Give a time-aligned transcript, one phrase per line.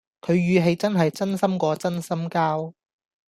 [0.21, 2.73] 佢語氣真係真心過真心膠